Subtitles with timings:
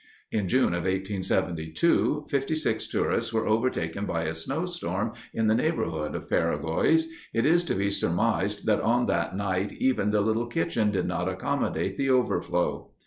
[0.31, 6.15] In June of 1872, fifty six tourists were overtaken by a snowstorm in the neighborhood
[6.15, 7.05] of Peregoy's.
[7.35, 11.29] It is to be surmised that on that night even the little kitchen did not
[11.29, 12.89] accommodate the overflow.